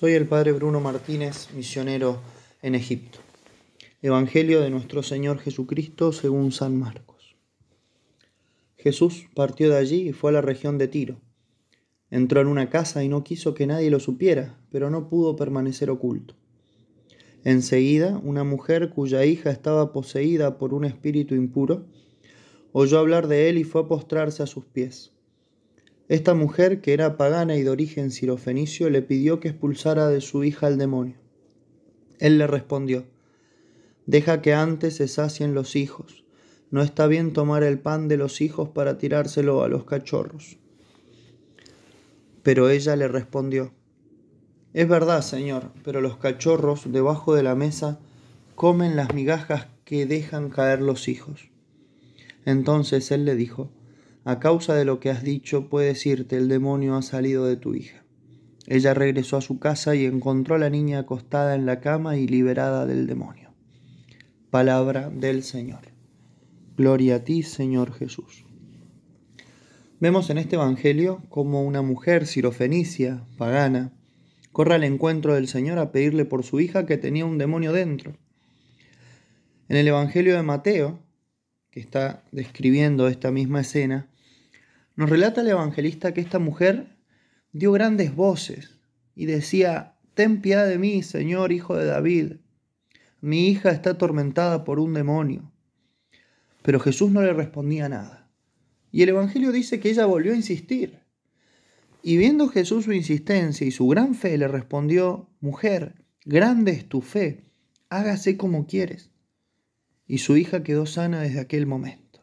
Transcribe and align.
Soy 0.00 0.14
el 0.14 0.26
Padre 0.26 0.52
Bruno 0.52 0.80
Martínez, 0.80 1.48
misionero 1.54 2.22
en 2.62 2.74
Egipto. 2.74 3.18
Evangelio 4.00 4.62
de 4.62 4.70
nuestro 4.70 5.02
Señor 5.02 5.40
Jesucristo 5.40 6.10
según 6.12 6.52
San 6.52 6.78
Marcos. 6.78 7.36
Jesús 8.78 9.26
partió 9.34 9.68
de 9.68 9.76
allí 9.76 10.08
y 10.08 10.12
fue 10.14 10.30
a 10.30 10.32
la 10.32 10.40
región 10.40 10.78
de 10.78 10.88
Tiro. 10.88 11.20
Entró 12.10 12.40
en 12.40 12.46
una 12.46 12.70
casa 12.70 13.04
y 13.04 13.08
no 13.08 13.24
quiso 13.24 13.52
que 13.52 13.66
nadie 13.66 13.90
lo 13.90 14.00
supiera, 14.00 14.58
pero 14.70 14.88
no 14.88 15.06
pudo 15.06 15.36
permanecer 15.36 15.90
oculto. 15.90 16.34
Enseguida, 17.44 18.18
una 18.24 18.42
mujer 18.42 18.88
cuya 18.88 19.26
hija 19.26 19.50
estaba 19.50 19.92
poseída 19.92 20.56
por 20.56 20.72
un 20.72 20.86
espíritu 20.86 21.34
impuro, 21.34 21.84
oyó 22.72 22.98
hablar 22.98 23.28
de 23.28 23.50
él 23.50 23.58
y 23.58 23.64
fue 23.64 23.82
a 23.82 23.88
postrarse 23.88 24.42
a 24.42 24.46
sus 24.46 24.64
pies. 24.64 25.12
Esta 26.10 26.34
mujer, 26.34 26.80
que 26.80 26.92
era 26.92 27.16
pagana 27.16 27.54
y 27.54 27.62
de 27.62 27.70
origen 27.70 28.10
sirofenicio, 28.10 28.90
le 28.90 29.00
pidió 29.00 29.38
que 29.38 29.46
expulsara 29.46 30.08
de 30.08 30.20
su 30.20 30.42
hija 30.42 30.66
al 30.66 30.76
demonio. 30.76 31.14
Él 32.18 32.36
le 32.36 32.48
respondió, 32.48 33.04
Deja 34.06 34.42
que 34.42 34.52
antes 34.52 34.96
se 34.96 35.06
sacien 35.06 35.54
los 35.54 35.76
hijos. 35.76 36.24
No 36.72 36.82
está 36.82 37.06
bien 37.06 37.32
tomar 37.32 37.62
el 37.62 37.78
pan 37.78 38.08
de 38.08 38.16
los 38.16 38.40
hijos 38.40 38.70
para 38.70 38.98
tirárselo 38.98 39.62
a 39.62 39.68
los 39.68 39.84
cachorros. 39.84 40.58
Pero 42.42 42.70
ella 42.70 42.96
le 42.96 43.06
respondió, 43.06 43.70
Es 44.74 44.88
verdad, 44.88 45.22
Señor, 45.22 45.70
pero 45.84 46.00
los 46.00 46.16
cachorros 46.16 46.90
debajo 46.90 47.36
de 47.36 47.44
la 47.44 47.54
mesa 47.54 48.00
comen 48.56 48.96
las 48.96 49.14
migajas 49.14 49.68
que 49.84 50.06
dejan 50.06 50.50
caer 50.50 50.82
los 50.82 51.06
hijos. 51.06 51.50
Entonces 52.44 53.12
él 53.12 53.24
le 53.24 53.36
dijo, 53.36 53.70
a 54.30 54.38
causa 54.38 54.74
de 54.74 54.84
lo 54.84 55.00
que 55.00 55.10
has 55.10 55.22
dicho, 55.22 55.68
puedes 55.68 56.06
irte, 56.06 56.36
el 56.36 56.48
demonio 56.48 56.94
ha 56.94 57.02
salido 57.02 57.46
de 57.46 57.56
tu 57.56 57.74
hija. 57.74 58.04
Ella 58.66 58.94
regresó 58.94 59.36
a 59.36 59.40
su 59.40 59.58
casa 59.58 59.96
y 59.96 60.04
encontró 60.04 60.54
a 60.54 60.58
la 60.58 60.70
niña 60.70 61.00
acostada 61.00 61.56
en 61.56 61.66
la 61.66 61.80
cama 61.80 62.16
y 62.16 62.28
liberada 62.28 62.86
del 62.86 63.06
demonio. 63.06 63.50
Palabra 64.50 65.10
del 65.10 65.42
Señor. 65.42 65.80
Gloria 66.76 67.16
a 67.16 67.24
ti, 67.24 67.42
Señor 67.42 67.92
Jesús. 67.92 68.44
Vemos 69.98 70.30
en 70.30 70.38
este 70.38 70.56
Evangelio 70.56 71.22
como 71.28 71.64
una 71.64 71.82
mujer 71.82 72.26
sirofenicia, 72.26 73.26
pagana, 73.36 73.92
corre 74.52 74.76
al 74.76 74.84
encuentro 74.84 75.34
del 75.34 75.48
Señor 75.48 75.78
a 75.78 75.92
pedirle 75.92 76.24
por 76.24 76.44
su 76.44 76.60
hija 76.60 76.86
que 76.86 76.96
tenía 76.96 77.26
un 77.26 77.38
demonio 77.38 77.72
dentro. 77.72 78.16
En 79.68 79.76
el 79.76 79.88
Evangelio 79.88 80.36
de 80.36 80.42
Mateo, 80.42 81.02
que 81.70 81.80
está 81.80 82.24
describiendo 82.32 83.08
esta 83.08 83.30
misma 83.30 83.60
escena, 83.60 84.09
nos 85.00 85.08
relata 85.08 85.40
el 85.40 85.48
evangelista 85.48 86.12
que 86.12 86.20
esta 86.20 86.38
mujer 86.38 86.98
dio 87.52 87.72
grandes 87.72 88.14
voces 88.14 88.76
y 89.14 89.24
decía, 89.24 89.96
Ten 90.12 90.42
piedad 90.42 90.68
de 90.68 90.76
mí, 90.76 91.02
Señor, 91.02 91.52
hijo 91.52 91.74
de 91.74 91.86
David. 91.86 92.32
Mi 93.22 93.48
hija 93.48 93.70
está 93.70 93.92
atormentada 93.92 94.62
por 94.62 94.78
un 94.78 94.92
demonio. 94.92 95.50
Pero 96.60 96.80
Jesús 96.80 97.10
no 97.10 97.22
le 97.22 97.32
respondía 97.32 97.88
nada. 97.88 98.30
Y 98.92 99.02
el 99.02 99.08
Evangelio 99.08 99.52
dice 99.52 99.80
que 99.80 99.88
ella 99.88 100.04
volvió 100.04 100.32
a 100.32 100.36
insistir. 100.36 100.98
Y 102.02 102.18
viendo 102.18 102.48
Jesús 102.48 102.84
su 102.84 102.92
insistencia 102.92 103.66
y 103.66 103.70
su 103.70 103.88
gran 103.88 104.14
fe, 104.14 104.36
le 104.36 104.48
respondió, 104.48 105.30
Mujer, 105.40 105.94
grande 106.26 106.72
es 106.72 106.86
tu 106.86 107.00
fe, 107.00 107.46
hágase 107.88 108.36
como 108.36 108.66
quieres 108.66 109.10
y 110.06 110.18
su 110.18 110.36
hija 110.36 110.62
quedó 110.62 110.84
sana 110.84 111.22
desde 111.22 111.40
aquel 111.40 111.66
momento. 111.66 112.22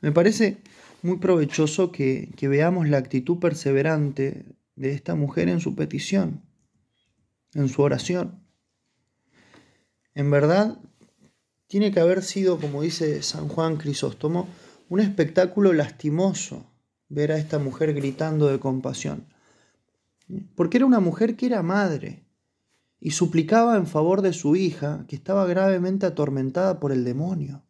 Me 0.00 0.10
parece 0.10 0.62
muy 1.02 1.18
provechoso 1.18 1.92
que, 1.92 2.32
veamos 2.42 2.88
la 2.88 2.98
actitud 2.98 3.38
perseverante 3.38 4.44
de 4.74 4.92
esta 4.92 5.14
mujer 5.14 5.48
en 5.48 5.60
su 5.60 5.74
petición, 5.74 6.42
en 7.54 7.68
su 7.68 7.82
oración. 7.82 8.42
En 10.14 10.30
verdad, 10.30 10.78
tiene 11.66 11.92
que 11.92 12.00
haber 12.00 12.22
sido, 12.22 12.58
como 12.58 12.82
dice 12.82 13.22
San 13.22 13.48
Juan 13.48 13.76
Crisóstomo, 13.76 14.48
un 14.88 15.00
espectáculo 15.00 15.72
lastimoso 15.72 16.70
ver 17.08 17.32
a 17.32 17.38
esta 17.38 17.58
mujer 17.58 17.94
gritando 17.94 18.48
de 18.48 18.58
compasión. 18.58 19.26
Porque 20.54 20.78
era 20.78 20.86
una 20.86 21.00
mujer 21.00 21.36
que 21.36 21.46
era 21.46 21.62
madre, 21.62 22.24
y 22.98 23.10
suplicaba 23.10 23.76
en 23.76 23.86
favor 23.86 24.22
de 24.22 24.32
su 24.32 24.56
hija, 24.56 25.04
que 25.06 25.16
estaba 25.16 25.46
gravemente 25.46 26.06
atormentada 26.06 26.80
por 26.80 26.92
el 26.92 27.04
demonio. 27.04 27.65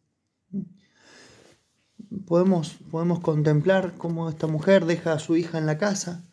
Podemos, 2.25 2.77
podemos 2.91 3.19
contemplar 3.19 3.93
cómo 3.97 4.29
esta 4.29 4.47
mujer 4.47 4.85
deja 4.85 5.13
a 5.13 5.19
su 5.19 5.35
hija 5.35 5.57
en 5.57 5.65
la 5.65 5.77
casa 5.77 6.23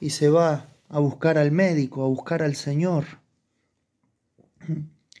y 0.00 0.10
se 0.10 0.28
va 0.28 0.66
a 0.88 0.98
buscar 0.98 1.38
al 1.38 1.52
médico, 1.52 2.04
a 2.04 2.08
buscar 2.08 2.42
al 2.42 2.56
Señor. 2.56 3.04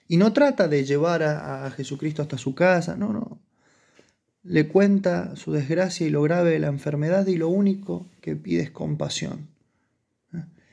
Y 0.08 0.16
no 0.16 0.32
trata 0.32 0.68
de 0.68 0.84
llevar 0.84 1.22
a, 1.22 1.66
a, 1.66 1.70
Jesucristo 1.70 2.22
hasta 2.22 2.36
su 2.36 2.54
casa, 2.54 2.96
no, 2.96 3.12
no. 3.12 3.38
Le 4.42 4.68
cuenta 4.68 5.36
su 5.36 5.52
desgracia 5.52 6.06
y 6.06 6.10
lo 6.10 6.22
grave 6.22 6.50
de 6.50 6.58
la 6.58 6.66
enfermedad 6.66 7.26
y 7.28 7.36
lo 7.36 7.48
único 7.48 8.06
que 8.20 8.36
pide 8.36 8.62
es 8.62 8.70
compasión. 8.70 9.48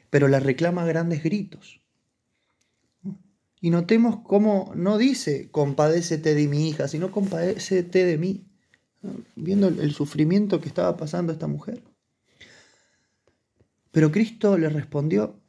Pero 0.10 0.28
la 0.28 0.40
reclama 0.40 0.84
a 0.84 0.88
grandes 0.88 1.24
gritos. 1.24 1.80
Y 3.62 3.70
notemos 3.70 4.22
cómo 4.24 4.72
no 4.76 4.98
dice 4.98 5.50
compadécete 5.52 6.34
de 6.34 6.48
mi 6.48 6.70
hija, 6.70 6.88
sino 6.88 7.12
compadécete 7.12 8.06
de 8.06 8.18
mí, 8.18 8.49
viendo 9.36 9.68
el 9.68 9.94
sufrimiento 9.94 10.60
que 10.62 10.68
estaba 10.68 10.98
pasando 10.98 11.32
esta 11.32 11.48
mujer. 11.48 11.82
Pero 13.92 14.12
Cristo 14.12 14.58
le 14.58 14.70
respondió, 14.70 15.40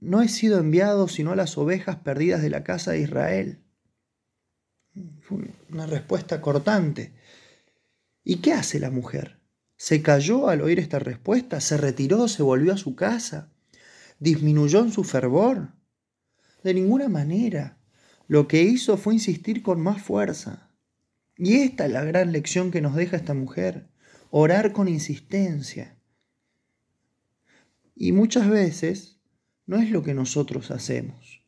no 0.00 0.22
he, 0.22 0.28
sido 0.28 0.58
enviado 0.58 1.06
sino 1.06 1.30
a 1.30 1.36
las 1.36 1.56
ovejas 1.56 1.96
perdidas 1.96 2.42
de 2.42 2.50
la 2.50 2.64
casa 2.64 2.92
de 2.92 3.02
Israel. 3.02 3.60
Fue 5.20 5.38
una 5.70 5.86
respuesta 5.86 6.40
cortante. 6.40 7.12
¿Y 8.24 8.36
qué 8.36 8.54
hace 8.54 8.80
la 8.80 8.90
mujer? 8.90 9.38
¿Se 9.76 10.02
cayó 10.02 10.48
al 10.48 10.62
oír 10.62 10.80
esta 10.80 10.98
respuesta? 10.98 11.60
¿Se 11.60 11.76
retiró? 11.76 12.26
¿Se 12.26 12.42
volvió 12.42 12.72
a 12.72 12.78
su 12.78 12.96
casa? 12.96 13.52
¿Disminuyó 14.18 14.80
en 14.80 14.90
su 14.90 15.04
fervor? 15.04 15.68
De 16.64 16.74
ninguna 16.74 17.08
manera. 17.08 17.78
Lo 18.26 18.48
que 18.48 18.62
hizo 18.62 18.96
fue 18.96 19.14
insistir 19.14 19.62
con 19.62 19.80
más 19.80 20.02
fuerza. 20.02 20.65
Y 21.38 21.56
esta 21.56 21.86
es 21.86 21.92
la 21.92 22.04
gran 22.04 22.32
lección 22.32 22.70
que 22.70 22.80
nos 22.80 22.94
deja 22.94 23.16
esta 23.16 23.34
mujer. 23.34 23.88
Orar 24.30 24.72
con 24.72 24.88
insistencia. 24.88 25.96
Y 27.94 28.12
muchas 28.12 28.48
veces 28.48 29.18
no 29.66 29.78
es 29.78 29.90
lo 29.90 30.02
que 30.02 30.14
nosotros 30.14 30.70
hacemos. 30.70 31.42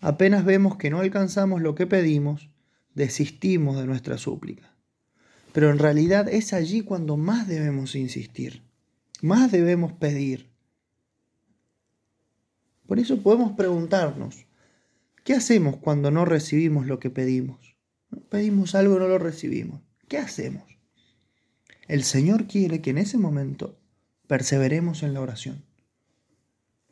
Apenas 0.00 0.44
vemos 0.44 0.76
que 0.76 0.90
no 0.90 1.00
alcanzamos 1.00 1.60
lo 1.60 1.74
que 1.74 1.86
pedimos, 1.86 2.50
desistimos 2.94 3.76
de 3.76 3.86
nuestra 3.86 4.18
súplica. 4.18 4.74
Pero 5.52 5.70
en 5.70 5.78
realidad 5.78 6.28
es 6.28 6.52
allí 6.52 6.82
cuando 6.82 7.16
más 7.16 7.48
debemos 7.48 7.94
insistir, 7.94 8.62
más 9.22 9.50
debemos 9.50 9.92
pedir. 9.92 10.50
Por 12.86 12.98
eso 12.98 13.22
podemos 13.22 13.52
preguntarnos, 13.52 14.46
¿qué 15.24 15.34
hacemos 15.34 15.76
cuando 15.76 16.10
no 16.10 16.24
recibimos 16.24 16.86
lo 16.86 17.00
que 17.00 17.10
pedimos? 17.10 17.77
Pedimos 18.28 18.74
algo 18.74 18.96
y 18.96 18.98
no 18.98 19.08
lo 19.08 19.18
recibimos. 19.18 19.80
¿Qué 20.08 20.18
hacemos? 20.18 20.64
El 21.86 22.04
Señor 22.04 22.46
quiere 22.46 22.80
que 22.80 22.90
en 22.90 22.98
ese 22.98 23.18
momento 23.18 23.78
perseveremos 24.26 25.02
en 25.02 25.14
la 25.14 25.20
oración. 25.20 25.64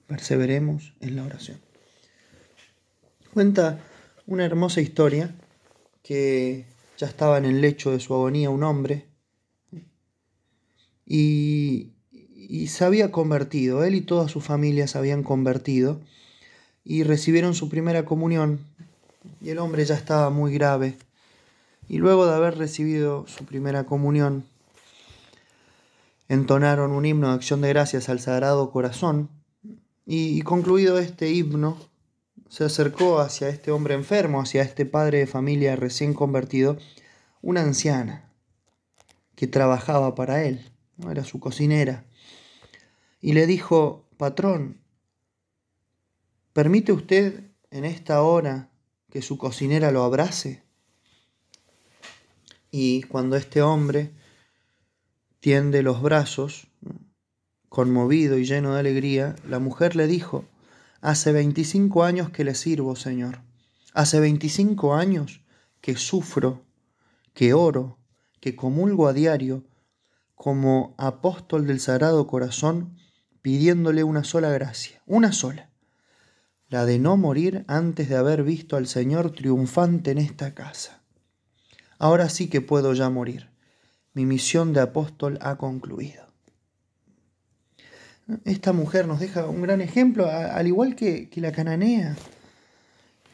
Perseveremos 0.06 0.94
en 1.00 1.16
la 1.16 1.25
oración. 1.25 1.60
Cuenta 3.34 3.81
una 4.27 4.44
hermosa 4.44 4.81
historia 4.81 5.34
que 6.03 6.65
ya 6.97 7.06
estaba 7.06 7.38
en 7.38 7.44
el 7.44 7.60
lecho 7.60 7.91
de 7.91 8.00
su 8.00 8.15
agonía 8.15 8.50
un 8.50 8.62
hombre 8.62 9.06
y 11.04 11.93
y 12.48 12.69
se 12.69 12.84
había 12.84 13.10
convertido, 13.10 13.84
él 13.84 13.94
y 13.94 14.00
toda 14.00 14.28
su 14.28 14.41
familia 14.41 14.87
se 14.87 14.98
habían 14.98 15.22
convertido 15.22 16.01
y 16.84 17.03
recibieron 17.03 17.54
su 17.54 17.69
primera 17.69 18.04
comunión 18.04 18.60
y 19.41 19.51
el 19.51 19.59
hombre 19.59 19.84
ya 19.84 19.95
estaba 19.95 20.30
muy 20.30 20.53
grave. 20.54 20.97
Y 21.88 21.98
luego 21.98 22.27
de 22.27 22.34
haber 22.34 22.59
recibido 22.59 23.27
su 23.27 23.44
primera 23.44 23.84
comunión, 23.84 24.44
entonaron 26.28 26.91
un 26.91 27.06
himno 27.06 27.28
de 27.28 27.34
acción 27.34 27.60
de 27.60 27.68
gracias 27.68 28.09
al 28.09 28.21
Sagrado 28.21 28.71
Corazón 28.71 29.30
y, 30.04 30.42
concluido 30.42 30.98
este 30.98 31.30
himno, 31.30 31.78
se 32.48 32.65
acercó 32.65 33.21
hacia 33.21 33.48
este 33.48 33.71
hombre 33.71 33.94
enfermo, 33.94 34.41
hacia 34.41 34.62
este 34.62 34.86
padre 34.86 35.18
de 35.18 35.27
familia 35.27 35.77
recién 35.77 36.15
convertido, 36.15 36.77
una 37.42 37.62
anciana 37.62 38.30
que 39.34 39.47
trabajaba 39.47 40.15
para 40.15 40.44
él, 40.44 40.71
¿no? 40.97 41.10
era 41.10 41.24
su 41.24 41.41
cocinera 41.41 42.04
y 43.27 43.33
le 43.33 43.47
dijo, 43.47 44.06
patrón, 44.18 44.80
¿permite 46.53 46.92
usted 46.92 47.50
en 47.71 47.84
esta 47.84 48.22
hora 48.22 48.71
que 49.10 49.22
su 49.22 49.38
cocinera 49.38 49.91
lo 49.91 50.04
abrace? 50.04 50.62
Y 52.71 53.03
cuando 53.04 53.36
este 53.36 53.63
hombre 53.63 54.13
tiende 55.41 55.83
los 55.83 56.03
brazos, 56.03 56.68
Conmovido 57.68 58.39
y 58.39 58.47
lleno 58.47 58.72
de 58.72 58.80
alegría, 58.80 59.36
la 59.47 59.59
mujer 59.59 59.97
le 59.97 60.07
dijo, 60.07 60.47
Hace 61.03 61.33
veinticinco 61.33 62.04
años 62.04 62.30
que 62.30 62.42
le 62.42 62.54
sirvo, 62.54 62.97
Señor. 62.97 63.41
Hace 63.92 64.18
veinticinco 64.18 64.95
años 64.95 65.42
que 65.83 65.97
sufro, 65.97 66.65
que 67.34 67.53
oro, 67.53 67.98
que 68.41 68.57
comulgo 68.57 69.09
a 69.09 69.12
diario 69.12 69.65
como 70.34 70.95
apóstol 70.97 71.66
del 71.66 71.80
Sagrado 71.80 72.27
Corazón, 72.27 72.97
pidiéndole 73.42 74.04
una 74.04 74.24
sola 74.24 74.51
gracia, 74.51 75.03
una 75.04 75.33
sola, 75.33 75.71
la 76.69 76.86
de 76.86 76.98
no 76.98 77.16
morir 77.16 77.65
antes 77.69 78.09
de 78.09 78.16
haber 78.16 78.42
visto 78.42 78.77
al 78.77 78.86
Señor 78.86 79.33
triunfante 79.33 80.12
en 80.12 80.19
esta 80.19 80.54
casa. 80.54 81.03
Ahora 81.98 82.28
sí 82.28 82.48
que 82.48 82.60
puedo 82.60 82.93
ya 82.95 83.09
morir. 83.10 83.48
Mi 84.15 84.27
misión 84.27 84.72
de 84.72 84.81
apóstol 84.81 85.39
ha 85.43 85.57
concluido. 85.57 86.27
Esta 88.45 88.72
mujer 88.72 89.07
nos 89.07 89.21
deja 89.21 89.47
un 89.47 89.63
gran 89.63 89.81
ejemplo, 89.81 90.28
al 90.28 90.66
igual 90.66 90.97
que, 90.97 91.31
la 91.37 91.53
cananea. 91.53 92.16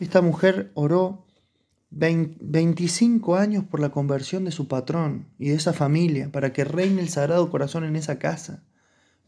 Esta 0.00 0.20
mujer 0.20 0.70
oró 0.75 1.25
25 1.91 3.37
años 3.37 3.64
por 3.64 3.81
la 3.81 3.91
conversión 3.91 4.44
de 4.44 4.50
su 4.50 4.69
patrón 4.69 5.29
y 5.38 5.49
de 5.49 5.55
esa 5.55 5.73
familia, 5.73 6.31
para 6.31 6.53
que 6.53 6.64
reine 6.64 7.00
el 7.00 7.09
Sagrado 7.09 7.50
Corazón 7.50 7.85
en 7.85 7.97
esa 7.97 8.19
casa. 8.19 8.64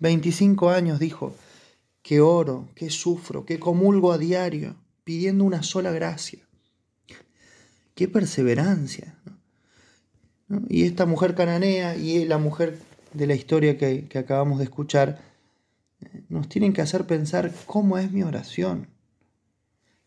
25 0.01 0.71
años 0.71 0.99
dijo, 0.99 1.35
que 2.03 2.21
oro, 2.21 2.69
que 2.75 2.91
sufro, 2.91 3.47
que 3.47 3.59
comulgo 3.59 4.13
a 4.13 4.19
diario, 4.19 4.77
pidiendo 5.05 5.45
una 5.45 5.63
sola 5.63 5.93
gracia. 5.93 6.47
Qué 7.95 8.09
perseverancia. 8.09 9.19
Y 10.69 10.85
esta 10.85 11.07
mujer 11.07 11.35
cananea 11.35 11.97
y 11.97 12.25
la 12.25 12.39
mujer 12.39 12.79
de 13.13 13.27
la 13.27 13.35
historia 13.35 13.79
que, 13.79 14.07
que 14.09 14.19
acabamos 14.19 14.59
de 14.59 14.65
escuchar, 14.65 15.21
nos 16.29 16.49
tienen 16.49 16.73
que 16.73 16.83
hacer 16.83 17.07
pensar 17.07 17.53
cómo 17.67 17.99
es 17.99 18.13
mi 18.13 18.23
oración. 18.23 18.89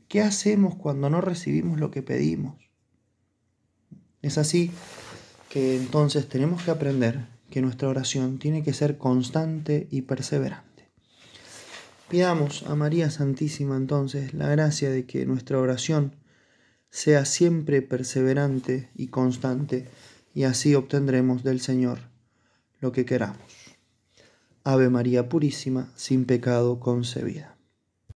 ¿Qué 0.08 0.22
hacemos 0.22 0.76
cuando 0.76 1.10
no 1.10 1.22
recibimos 1.22 1.80
lo 1.80 1.92
que 1.92 2.02
pedimos? 2.02 2.56
Es 4.22 4.38
así 4.38 4.72
que 5.50 5.76
entonces 5.76 6.28
tenemos 6.28 6.64
que 6.64 6.72
aprender 6.72 7.28
que 7.50 7.62
nuestra 7.62 7.88
oración 7.88 8.40
tiene 8.40 8.64
que 8.64 8.74
ser 8.74 8.98
constante 8.98 9.88
y 9.90 10.02
perseverante. 10.04 10.90
Pidamos 12.10 12.64
a 12.64 12.76
María 12.76 13.10
Santísima 13.10 13.76
entonces 13.76 14.34
la 14.34 14.48
gracia 14.48 14.90
de 14.90 15.06
que 15.06 15.26
nuestra 15.26 15.60
oración 15.60 16.16
sea 16.90 17.26
siempre 17.26 17.82
perseverante 17.82 18.90
y 18.96 19.08
constante 19.08 19.88
y 20.38 20.44
así 20.44 20.76
obtendremos 20.76 21.42
del 21.42 21.60
Señor 21.60 21.98
lo 22.80 22.92
que 22.92 23.06
queramos. 23.06 23.42
Ave 24.64 24.88
María 24.88 25.30
Purísima, 25.30 25.92
sin 25.96 26.26
pecado 26.26 26.80
concebida. 26.80 27.57